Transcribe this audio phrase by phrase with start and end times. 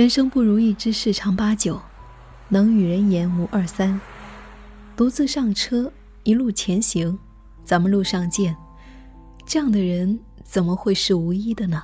[0.00, 1.78] 人生不如意之事常八九，
[2.48, 4.00] 能与人言无二三。
[4.96, 5.92] 独自上车，
[6.22, 7.18] 一路前行，
[7.64, 8.56] 咱们路上见。
[9.44, 11.82] 这样的人怎么会是无一的呢？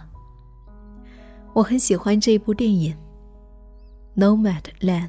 [1.52, 2.96] 我很喜欢这部电影
[4.18, 5.08] 《Nomad Land》，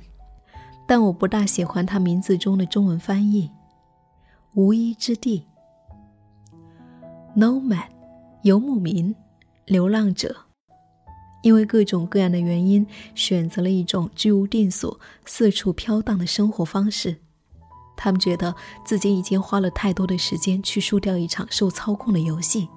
[0.85, 3.49] 但我不大喜欢它名字中的中文翻译
[4.53, 5.47] “无一之地”。
[7.37, 7.87] Nomad，
[8.41, 9.15] 游牧民，
[9.65, 10.46] 流浪者。
[11.41, 17.17] 因为各种各样的原因，选择了一种居无定所、四处飘荡的生活方式。
[17.95, 18.55] 他们觉得
[18.85, 22.69] 自己已经花了太多的时间去输掉一场受操控的游戏，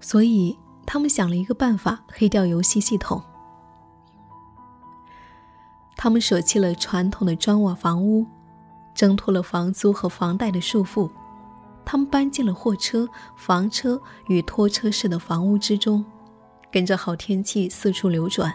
[0.00, 3.22] 所以他们想了一个办法，黑掉游戏系统。
[5.96, 8.26] 他们舍弃了传统的砖瓦房屋，
[8.94, 11.10] 挣脱了房租和房贷的束缚。
[11.84, 16.04] 他们搬进了货车、房车与拖车式的房屋之中。
[16.74, 18.52] 跟着好天气四处流转，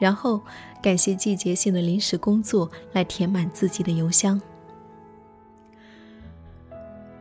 [0.00, 0.40] 然后
[0.82, 4.42] 感谢季节性的临时工作来填满自己的邮箱。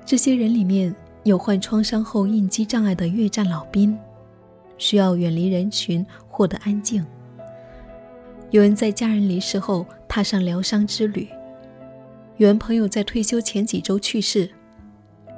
[0.03, 3.95] 这些人里面有患创伤后应激障碍的越战老兵，
[4.79, 7.03] 需要远离人群获得安静；
[8.49, 11.27] 有人在家人离世后踏上疗伤之旅；
[12.37, 14.49] 有人朋友在退休前几周去世，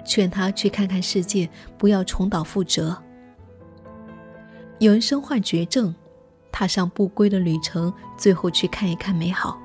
[0.05, 2.97] 劝他去看看世界，不要重蹈覆辙。
[4.79, 5.93] 有人身患绝症，
[6.51, 9.59] 踏上不归的旅程，最后去看一看美好。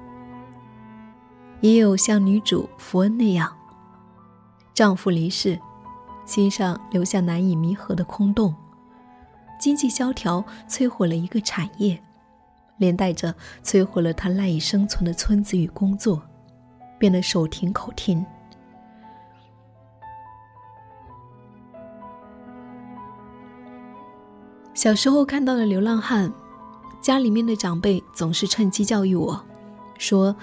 [1.60, 3.56] 也有像女主福恩那样，
[4.74, 5.58] 丈夫离世，
[6.26, 8.54] 心上留下难以弥合的空洞。
[9.60, 12.02] 经济萧条摧毁了一个产业，
[12.78, 16.20] 连带着摧毁了他赖以生存的村子与工作，
[16.98, 18.26] 变得手停口停。
[24.74, 26.30] 小时候看到的流浪汉，
[27.00, 29.40] 家里面的长辈总是趁机教育我，
[29.98, 30.34] 说：“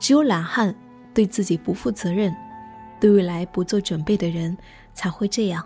[0.00, 0.74] 只有懒汉
[1.14, 2.34] 对自己不负责任，
[3.00, 4.56] 对未来不做准备的人
[4.92, 5.64] 才会这样，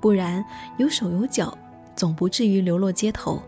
[0.00, 0.44] 不然
[0.78, 1.58] 有手有脚，
[1.96, 3.42] 总不至于流落街头。”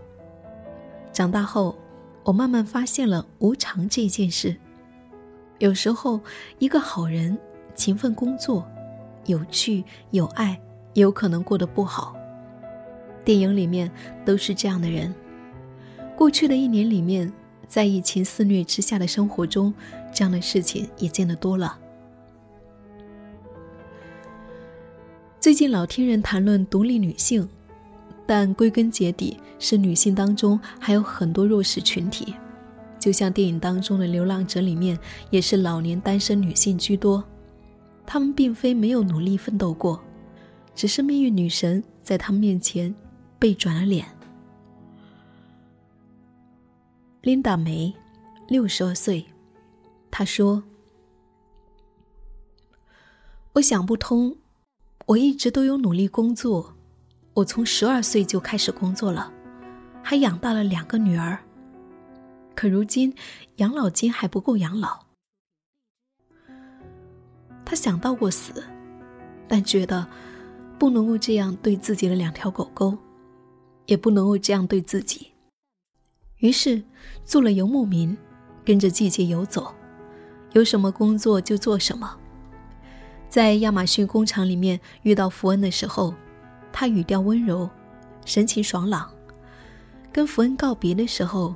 [1.15, 1.77] 长大后，
[2.25, 4.57] 我慢慢发现了无常这件事。
[5.59, 6.21] 有时候，
[6.59, 7.39] 一个好人
[7.77, 8.67] 勤奋工作，
[9.27, 10.61] 有趣有爱，
[10.95, 12.17] 也有可能过得不好。
[13.29, 13.91] 电影里面
[14.25, 15.15] 都是这样的人。
[16.17, 17.31] 过去的一年里面，
[17.69, 19.75] 在疫情肆虐之下的生活中，
[20.15, 21.79] 这样的事情也见得多了。
[25.39, 27.47] 最近老听人谈论独立女性，
[28.27, 32.33] 但归根结底是女性当中还有很多弱势群体，
[32.99, 37.23] 就像电影当中的流浪者里面，也是老年单身女性居多。
[38.07, 40.01] 她们并非没有努力奋斗过，
[40.75, 42.95] 只是命运女神在她们面前。
[43.39, 44.07] 背转了脸。
[47.23, 47.95] 琳达梅，
[48.49, 49.27] 六十二岁，
[50.11, 50.63] 她说
[53.55, 54.37] ：“我想不通，
[55.07, 56.75] 我一直都有努力工作，
[57.35, 59.33] 我从十二岁就开始工作了，
[60.03, 61.39] 还养大了两个女儿。
[62.55, 63.15] 可如今
[63.57, 65.07] 养老金还不够养老。”
[67.65, 68.65] 他想到过死，
[69.47, 70.09] 但觉得
[70.79, 72.97] 不能够这样对自己的两条狗狗。
[73.89, 75.29] 也不能够这样对自己，
[76.37, 76.83] 于是
[77.25, 78.17] 做了游牧民，
[78.63, 79.75] 跟着季节游走，
[80.53, 82.15] 有什么工作就做什么。
[83.31, 86.15] 在亚马逊工厂里面遇到福恩的时候，
[86.71, 87.69] 他语调温柔，
[88.27, 89.11] 神情爽朗。
[90.13, 91.55] 跟福恩告别的时候，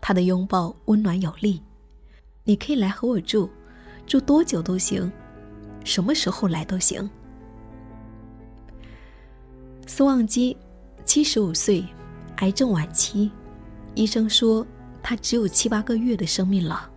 [0.00, 1.62] 他的拥抱温暖有力。
[2.44, 3.50] 你可以来和我住，
[4.06, 5.12] 住多久都行，
[5.84, 7.10] 什么时候来都行。
[9.86, 10.56] 斯旺基。
[11.04, 11.84] 七十五岁，
[12.36, 13.30] 癌症晚期，
[13.94, 14.66] 医生说
[15.02, 16.90] 他只有七八个月的生命了。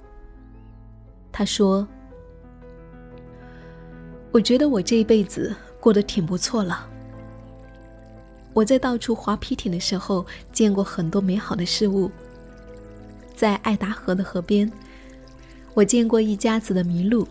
[1.31, 1.88] 他说
[4.31, 6.89] ：“我觉得我这一辈子过得挺不错了。
[8.54, 12.10] 我在到处划皮艇的时候，见过很多美好的事物。
[13.36, 14.71] 在爱达河的河边，
[15.75, 17.24] 我见过一家子的麋鹿；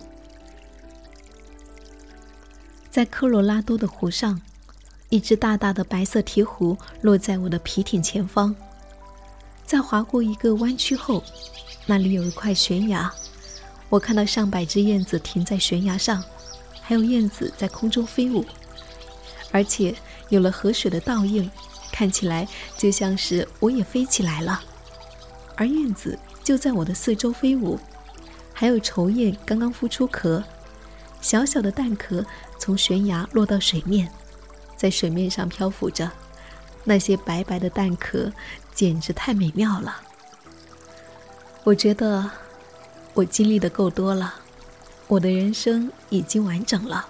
[2.90, 4.40] 在科罗拉多的湖上。”
[5.08, 8.54] 一只大大的白色鹈鹕落在我的皮艇前方，
[9.64, 11.22] 在划过一个弯曲后，
[11.86, 13.10] 那里有一块悬崖，
[13.88, 16.22] 我看到上百只燕子停在悬崖上，
[16.82, 18.44] 还有燕子在空中飞舞，
[19.52, 19.94] 而且
[20.28, 21.48] 有了河水的倒映，
[21.92, 24.60] 看起来就像是我也飞起来了，
[25.54, 27.78] 而燕子就在我的四周飞舞，
[28.52, 30.42] 还有绸燕刚刚孵出壳，
[31.20, 32.26] 小小的蛋壳
[32.58, 34.10] 从悬崖落到水面。
[34.76, 36.10] 在水面上漂浮着，
[36.84, 38.30] 那些白白的蛋壳，
[38.74, 40.02] 简直太美妙了。
[41.64, 42.30] 我觉得
[43.14, 44.34] 我经历的够多了，
[45.08, 47.06] 我的人生已经完整了。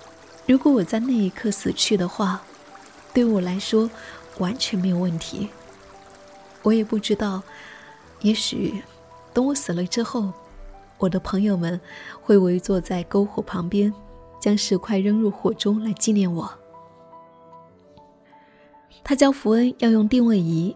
[0.46, 2.40] 如果我在那一刻死去的话，
[3.12, 3.90] 对我来说
[4.38, 5.48] 完全没有问题。
[6.62, 7.42] 我也不知道，
[8.20, 8.82] 也许
[9.34, 10.32] 等我死了之后，
[10.98, 11.80] 我的朋友们
[12.22, 13.92] 会围坐在篝火旁边，
[14.40, 16.50] 将石块扔入火中来纪念我。
[19.08, 20.74] 他教福恩要用定位仪，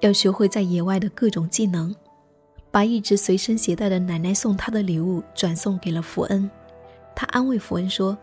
[0.00, 1.96] 要学会在野外的各种技能。
[2.70, 6.50] 把一直随身携带的奶奶送他的礼物转送给了福恩，
[7.14, 8.14] 他安慰福恩说：“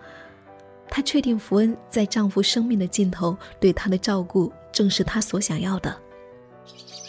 [0.88, 5.98] 他确定福恩在丈夫生命的尽头对她的照顾正是他所想要的。”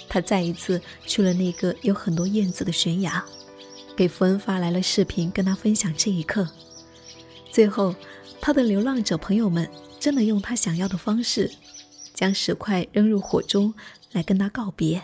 [0.09, 3.23] 他再一次去了那个有很多燕子的悬崖，
[3.95, 6.49] 给福恩发来了视频，跟他分享这一刻。
[7.51, 7.95] 最后，
[8.41, 9.69] 他的流浪者朋友们
[10.01, 11.51] 真的用他想要的方式，
[12.15, 13.75] 将石块扔入火中，
[14.13, 15.03] 来跟他告别。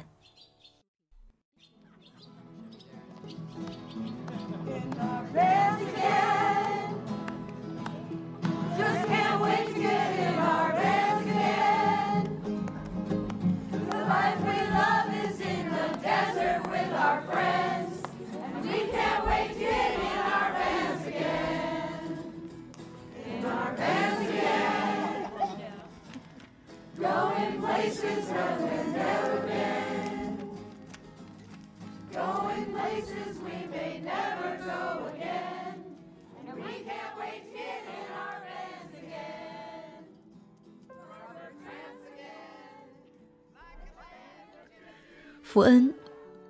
[45.42, 45.92] 福恩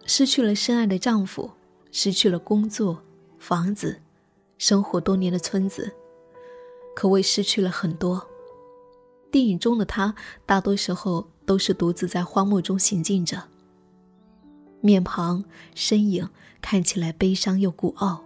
[0.04, 1.50] 失去了深爱的丈夫，
[1.90, 3.02] 失去了工作、
[3.38, 4.02] 房子、
[4.58, 5.90] 生活多年的村子，
[6.94, 8.28] 可谓失去了很多。
[9.30, 10.14] 电影中的她，
[10.44, 13.42] 大多时候都是独自在荒漠中行进着，
[14.80, 15.44] 面庞、
[15.74, 16.30] 身影
[16.60, 18.24] 看起来悲伤又孤傲。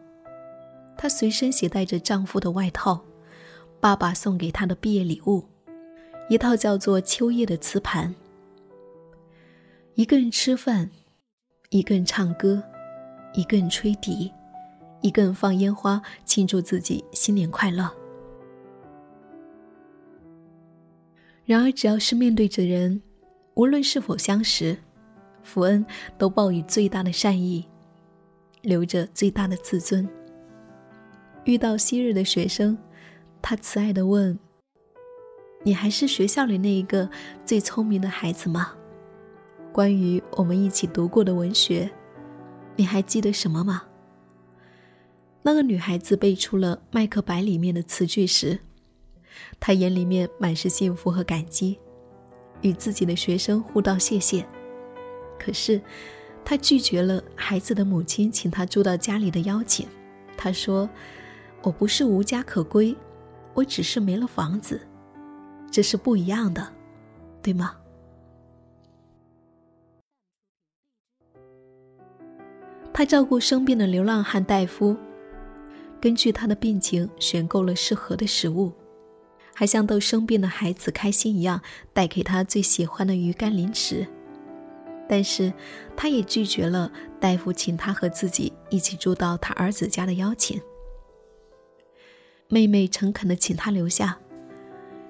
[0.94, 3.02] 她随身携带着丈夫的外套，
[3.80, 5.42] 爸爸送给她的毕业礼物，
[6.28, 8.14] 一套叫做《秋叶》的磁盘。
[9.94, 10.90] 一个人吃饭，
[11.70, 12.62] 一个人唱歌，
[13.32, 14.30] 一个人吹笛，
[15.00, 17.90] 一个人放烟花庆祝自己新年快乐。
[21.46, 23.00] 然而，只要是面对着人，
[23.54, 24.76] 无论是否相识，
[25.42, 25.84] 福恩
[26.18, 27.64] 都报以最大的善意，
[28.62, 30.08] 留着最大的自尊。
[31.44, 32.76] 遇到昔日的学生，
[33.40, 34.36] 他慈爱的问
[35.62, 37.08] ：“你还是学校里那一个
[37.44, 38.72] 最聪明的孩子吗？”
[39.72, 41.90] 关于我们一起读过的文学，
[42.76, 43.84] 你还记得什么吗？
[45.42, 48.58] 那个女孩子背出了《麦克白》里面的词句时，
[49.60, 51.78] 她眼里面满是幸福和感激，
[52.64, 54.44] 与自己的学生互道谢谢。
[55.38, 55.81] 可是，
[56.44, 59.87] 他拒绝了孩子的母亲请他住到家里的邀请。
[60.37, 60.88] 他说
[61.62, 62.96] ：“我不是无家可归，
[63.52, 64.81] 我只是没了房子，
[65.70, 66.66] 这是不一样的，
[67.40, 67.76] 对吗？”
[72.93, 74.96] 他照顾生病的流浪汉戴夫，
[76.00, 78.72] 根据他的病情选购了适合的食物，
[79.55, 84.06] 还像逗生病的孩子开心一样带给他最喜欢的鱼干零食。
[85.08, 85.53] 但是，
[85.96, 90.61] 他也拒绝了大夫请他和自己一起住到他儿子家的邀请。
[92.49, 94.19] 妹妹诚恳地请他留下，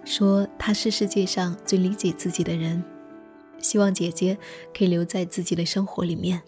[0.05, 2.83] 说他是世界上最理解自己的人，
[3.61, 4.37] 希望姐姐
[4.77, 6.43] 可以留在自己的生活里面。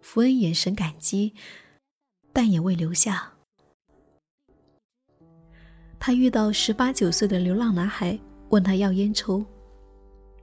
[0.00, 1.34] 福恩眼神感激，
[2.32, 3.31] 但也未留下。
[6.04, 8.18] 他遇到十八九岁的流浪男孩，
[8.48, 9.44] 问他要烟抽，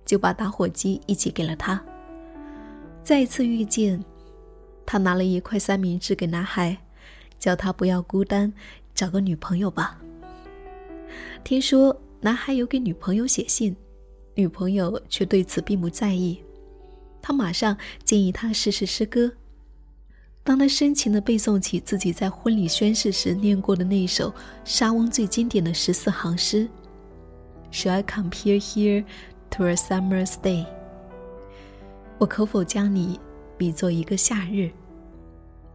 [0.05, 1.83] 就把打火机一起给了他。
[3.03, 4.01] 再一次遇见，
[4.85, 6.77] 他拿了一块三明治给男孩，
[7.37, 8.53] 叫他不要孤单，
[8.95, 9.99] 找个女朋友吧。
[11.43, 13.75] 听说男孩有给女朋友写信，
[14.35, 16.41] 女朋友却对此并不在意。
[17.21, 19.29] 他马上建议他试试诗歌。
[20.49, 24.33] 当他深情地背诵起自己在婚礼宣誓时念过的那首
[24.65, 26.67] 莎翁最经典的十四行诗
[27.71, 29.05] ：“Shall I compare here
[29.51, 30.65] to a summer's day？”
[32.17, 33.19] 我可否将你
[33.59, 34.71] 比作一个夏日？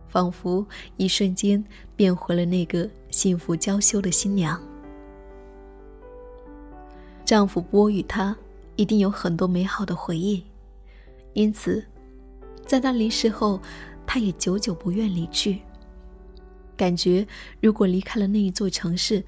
[0.09, 0.67] 仿佛
[0.97, 1.65] 一瞬间
[1.95, 4.61] 变回了那个幸福娇羞的新娘。
[7.25, 8.37] 丈夫波与她
[8.75, 10.43] 一定有很多美好的回忆，
[11.33, 11.87] 因此，
[12.67, 13.61] 在他离世后。
[14.07, 15.61] 他也久久不愿离去，
[16.77, 17.27] 感觉
[17.61, 19.25] 如果离开了那一座城市，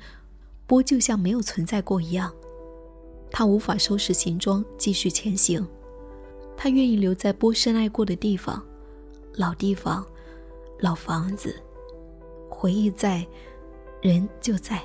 [0.66, 2.33] 波就像没有存在过一样。
[3.30, 5.66] 他无法收拾行装继续前行，
[6.56, 8.62] 他愿意留在波深爱过的地方，
[9.35, 10.06] 老地方、
[10.78, 11.54] 老房子，
[12.49, 13.26] 回忆在，
[14.00, 14.80] 人就在。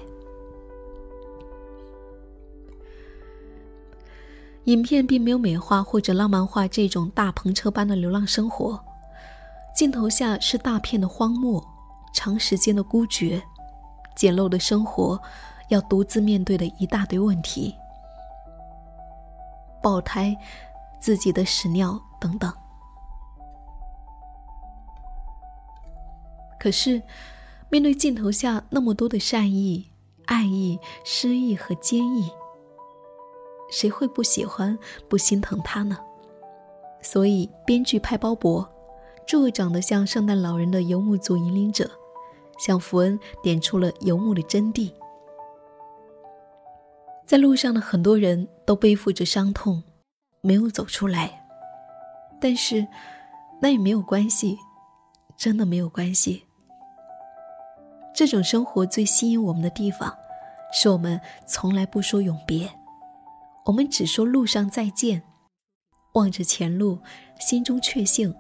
[4.65, 8.79] 影片并没有美化或者浪漫化这种大篷车般的流浪生活，
[9.81, 11.59] 镜头下是大片的荒漠，
[12.13, 13.41] 长时间的孤绝，
[14.15, 15.19] 简陋的生活，
[15.69, 17.75] 要独自面对的一大堆问题，
[19.81, 20.37] 爆胎，
[20.99, 22.53] 自己的屎尿等等。
[26.59, 27.01] 可是，
[27.69, 29.87] 面对镜头下那么多的善意、
[30.27, 32.29] 爱意、诗意和坚毅。
[33.71, 34.77] 谁会不喜欢、
[35.09, 35.97] 不心疼他呢？
[37.01, 38.63] 所以，编剧派鲍勃，
[39.25, 41.89] 这位长得像圣诞老人的游牧族引领者，
[42.59, 44.91] 向福恩点出了游牧的真谛。
[47.25, 49.81] 在路上的很多人都背负着伤痛，
[50.41, 51.45] 没有走出来。
[52.41, 52.85] 但是，
[53.61, 54.57] 那也没有关系，
[55.37, 56.43] 真的没有关系。
[58.13, 60.13] 这种生活最吸引我们的地方，
[60.73, 62.69] 是我们从来不说永别。
[63.65, 65.23] 我们只说路上再见，
[66.13, 66.99] 望着前路，
[67.39, 68.35] 心中确信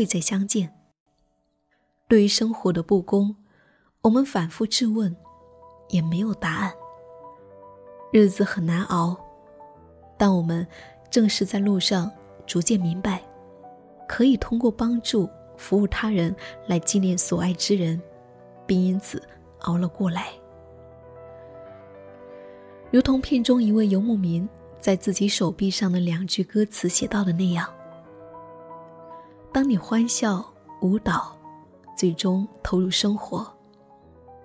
[0.00, 0.72] 会再相见。
[2.08, 3.36] 对于生活的不公，
[4.00, 5.14] 我们反复质问，
[5.90, 6.72] 也没有答案。
[8.10, 9.14] 日子很难熬，
[10.16, 10.66] 但我们
[11.10, 12.10] 正是在路上
[12.46, 13.22] 逐渐明白，
[14.08, 15.28] 可以通过帮助、
[15.58, 16.34] 服务他人
[16.66, 18.00] 来纪念所爱之人，
[18.64, 19.22] 并因此
[19.58, 20.28] 熬了过来。
[22.90, 27.70] 如同片中一位游牧民在自己手臂上的两句歌词写到的那样
[29.52, 31.36] ：“当你欢笑、舞蹈，
[31.96, 33.52] 最终投入生活，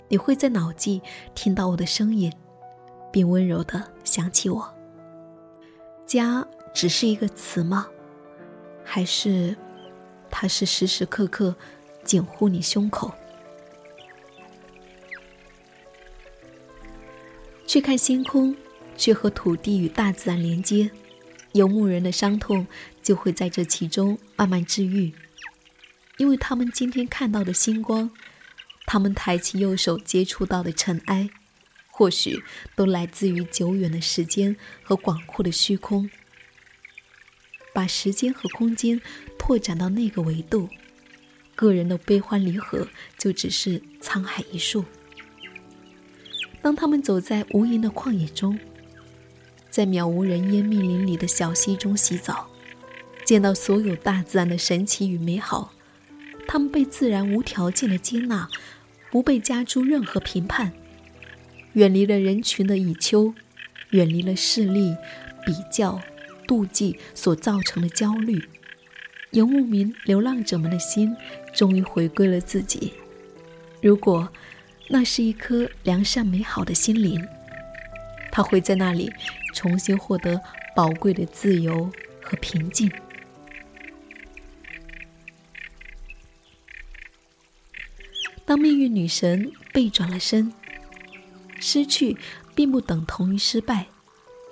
[0.07, 0.99] 你会在脑际
[1.35, 2.33] 听到我的声音，
[3.11, 4.67] 并温柔的想起我。
[6.07, 6.43] 家
[6.73, 7.87] 只是一个词吗？
[8.83, 9.55] 还是，
[10.31, 11.55] 它是时时刻刻
[12.03, 13.11] 紧护你胸口？”
[17.67, 18.55] 去看星空，
[18.97, 20.89] 去和土地与大自然连接，
[21.53, 22.65] 游牧人的伤痛
[23.05, 25.13] 就会在这其中慢慢治愈。
[26.17, 28.09] 因为他们今天看到的星光，
[28.87, 31.29] 他们抬起右手接触到的尘埃，
[31.91, 32.43] 或许
[32.75, 36.09] 都来自于久远的时间和广阔的虚空。
[37.73, 38.99] 把时间和空间
[39.37, 40.67] 拓展到那个维度，
[41.53, 42.87] 个人的悲欢离合
[43.19, 44.83] 就只是沧海一粟。
[46.61, 48.57] 当他们走在无垠的旷野中，
[49.69, 52.49] 在渺无人烟、密林里的小溪中洗澡，
[53.25, 55.73] 见到所有大自然的神奇与美好，
[56.47, 58.47] 他们被自然无条件的接纳，
[59.11, 60.71] 不被加诸任何评判，
[61.73, 63.33] 远离了人群的蚁丘，
[63.89, 64.95] 远离了势力、
[65.45, 65.99] 比较、
[66.47, 68.47] 妒忌所造成的焦虑，
[69.31, 71.13] 游牧民、流浪者们的心
[71.53, 72.93] 终于回归了自己。
[73.81, 74.29] 如果。
[74.87, 77.27] 那是一颗良善美好的心灵，
[78.31, 79.11] 他会在那里
[79.51, 80.39] 重新获得
[80.75, 81.89] 宝贵的自由
[82.21, 82.87] 和平静。
[88.45, 90.53] 当命运女神背转了身，
[91.59, 92.15] 失去
[92.53, 93.87] 并不等同于失败，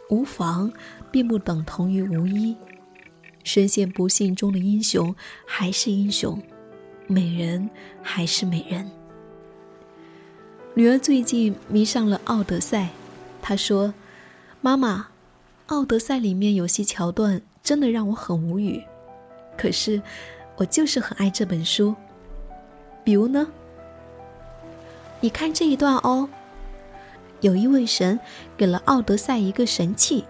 [0.09, 0.73] 无妨
[1.12, 2.55] 并不等同于无依。
[3.43, 6.41] 深陷不幸中的英雄还是英雄，
[7.07, 7.69] 美人
[8.01, 8.89] 还是美人。
[10.73, 12.85] 女儿最近迷上了《奥德赛》，
[13.43, 13.93] 她说
[14.59, 15.01] ：“妈妈，
[15.67, 18.81] 《奥德赛》里面有些桥段真的让我很无语，
[19.55, 20.01] 可是
[20.55, 21.93] 我就是很爱这本书。
[23.03, 23.47] 比如呢，
[25.24, 26.27] 你看这一段哦，
[27.39, 28.20] 有一位神
[28.58, 30.25] 给了奥德赛一个神器，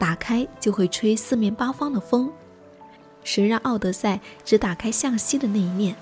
[0.00, 2.28] 打开就会吹四面八方的风，
[3.22, 5.94] 神让奥德赛只打开向西的那一面，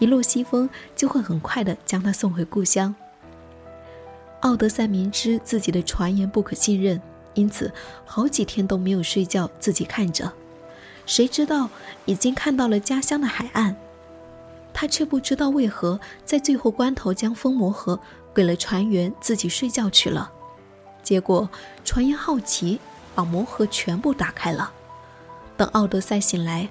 [0.00, 2.92] 一路西风就会很快的将他送回故乡。”
[4.42, 7.00] 奥德赛明知自己的传言不可信任，
[7.34, 7.72] 因此
[8.04, 10.32] 好几天都没有睡觉，自己看着。
[11.06, 11.70] 谁知道
[12.06, 13.76] 已经看到了家乡的海岸，
[14.74, 17.98] 他却不知道为何在最后关头将封魔盒
[18.34, 20.32] 给了船员，自己睡觉去了。
[21.02, 21.48] 结果
[21.84, 22.78] 船员好奇，
[23.14, 24.72] 把魔盒全部打开了。
[25.56, 26.68] 等奥德赛醒来，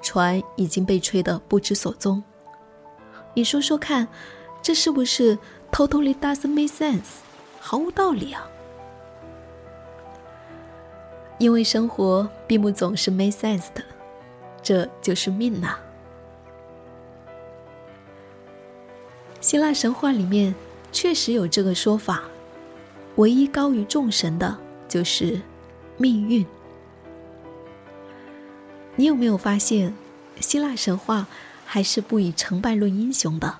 [0.00, 2.22] 船已经被吹得不知所踪。
[3.34, 4.08] 你说说看，
[4.62, 5.38] 这是不是
[5.70, 7.18] ？Totally doesn't make sense，
[7.60, 8.48] 毫无道理啊！
[11.38, 13.82] 因为生活并不总是 make sense 的，
[14.62, 15.76] 这就是命呐。
[19.54, 20.52] 希腊神话里面
[20.90, 22.24] 确实有这个说法，
[23.14, 24.58] 唯一高于众神的
[24.88, 25.40] 就是
[25.96, 26.44] 命运。
[28.96, 29.94] 你有没有发现，
[30.40, 31.28] 希腊神话
[31.64, 33.58] 还是不以成败论英雄的，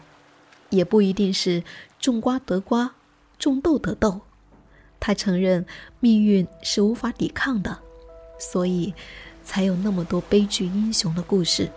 [0.71, 1.63] 也不一定是
[2.01, 2.97] 种瓜得瓜，
[3.39, 4.23] 种豆得豆。
[4.99, 5.65] 他承认
[6.01, 7.79] 命运是无法抵抗的，
[8.37, 8.93] 所以
[9.45, 11.71] 才有那么多悲剧英雄的故事。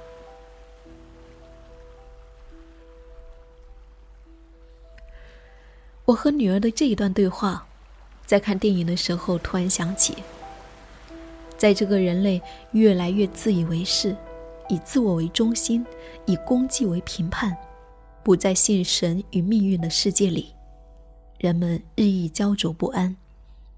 [6.08, 7.68] 我和女儿的这一段对话，
[8.26, 10.16] 在看电影的时候突然想起，
[11.58, 14.16] 在这个人类越来越自以为是。
[14.70, 15.86] 以自我为中心，
[16.26, 17.56] 以功绩为评判，
[18.22, 20.54] 不再信神与命运的世界里，
[21.40, 23.16] 人们日益焦灼不安，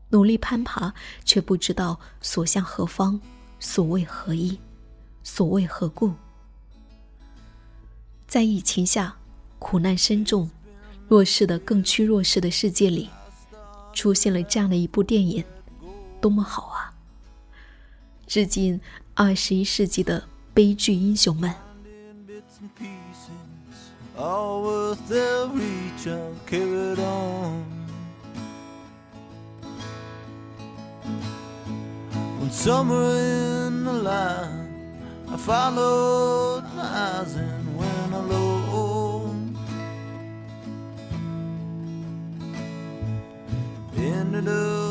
[0.09, 0.91] 努力攀爬，
[1.24, 3.21] 却不知道所向何方，
[3.59, 4.59] 所谓何意，
[5.21, 6.12] 所谓何故。
[8.27, 9.15] 在疫情下，
[9.59, 10.50] 苦难深重，
[11.10, 13.10] 弱势的更趋弱势的世界里，
[13.92, 15.44] 出现了这样的一部电影，
[16.22, 16.94] 多么好啊！
[18.25, 18.80] 致敬
[19.13, 20.24] 二十一世纪的。
[20.60, 21.56] 悲剧英雄们。
[32.39, 34.68] When somewhere in the line
[35.32, 37.59] I followed my eyes and
[44.41, 44.88] do.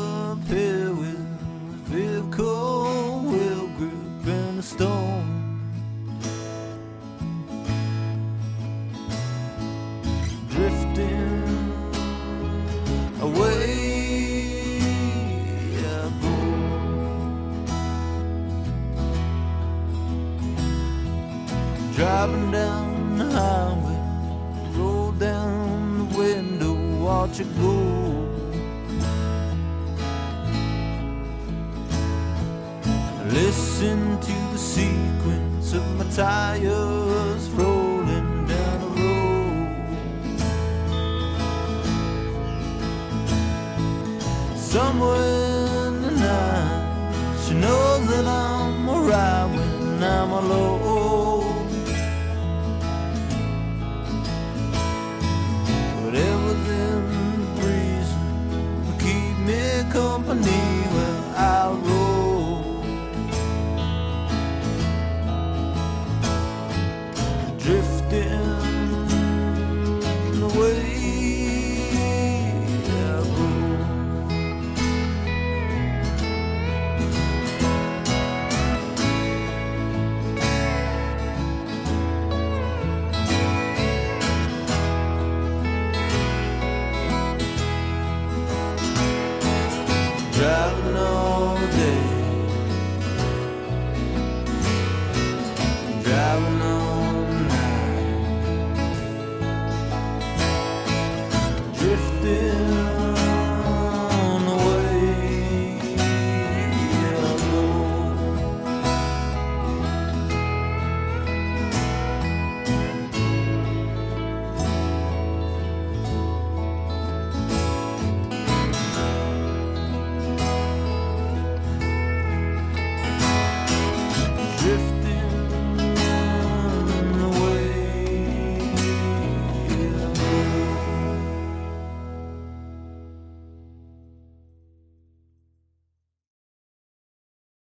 [33.31, 40.39] Listen to the sequence of my tires rolling down the road.
[44.57, 45.28] Somewhere